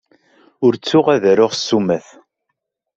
Ur 0.65 0.73
ttuɣ 0.75 1.05
ad 1.15 1.23
aruɣ 1.31 1.51
ssumat. 1.55 2.07